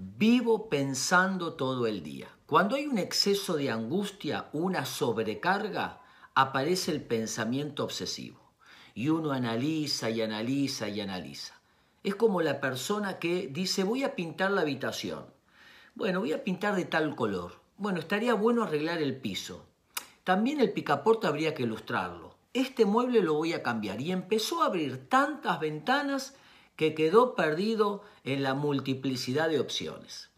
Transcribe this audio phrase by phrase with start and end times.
[0.00, 2.28] Vivo pensando todo el día.
[2.46, 6.02] Cuando hay un exceso de angustia, una sobrecarga,
[6.36, 8.38] aparece el pensamiento obsesivo.
[8.94, 11.54] Y uno analiza y analiza y analiza.
[12.04, 15.26] Es como la persona que dice voy a pintar la habitación.
[15.96, 17.58] Bueno, voy a pintar de tal color.
[17.76, 19.66] Bueno, estaría bueno arreglar el piso.
[20.22, 22.36] También el picaporte habría que ilustrarlo.
[22.52, 24.00] Este mueble lo voy a cambiar.
[24.00, 26.36] Y empezó a abrir tantas ventanas
[26.78, 30.30] que quedó perdido en la multiplicidad de opciones.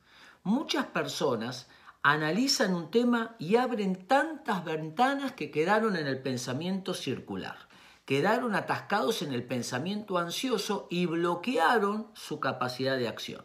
[0.42, 1.68] Muchas personas
[2.02, 7.68] analizan un tema y abren tantas ventanas que quedaron en el pensamiento circular,
[8.06, 13.42] quedaron atascados en el pensamiento ansioso y bloquearon su capacidad de acción.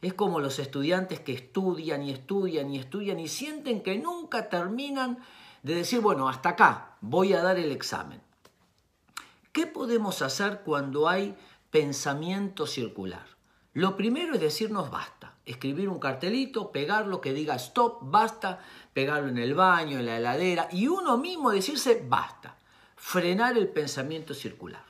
[0.00, 5.18] Es como los estudiantes que estudian y estudian y estudian y sienten que nunca terminan
[5.64, 8.22] de decir, bueno, hasta acá voy a dar el examen.
[9.50, 11.34] ¿Qué podemos hacer cuando hay
[11.70, 13.26] pensamiento circular.
[13.72, 18.60] Lo primero es decirnos basta, escribir un cartelito, pegarlo que diga stop, basta,
[18.92, 22.58] pegarlo en el baño, en la heladera y uno mismo decirse basta,
[22.96, 24.84] frenar el pensamiento circular.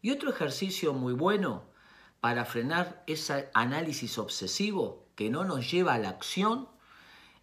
[0.00, 1.64] Y otro ejercicio muy bueno
[2.20, 6.68] para frenar ese análisis obsesivo que no nos lleva a la acción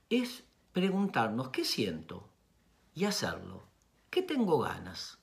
[0.10, 2.28] es preguntarnos qué siento
[2.96, 3.64] y hacerlo.
[4.10, 5.20] ¿Qué tengo ganas?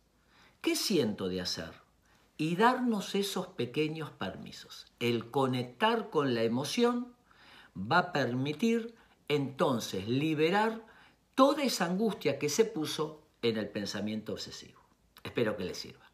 [0.60, 1.89] ¿Qué siento de hacer?
[2.40, 4.86] Y darnos esos pequeños permisos.
[4.98, 7.12] El conectar con la emoción
[7.76, 8.94] va a permitir
[9.28, 10.86] entonces liberar
[11.34, 14.80] toda esa angustia que se puso en el pensamiento obsesivo.
[15.22, 16.09] Espero que les sirva.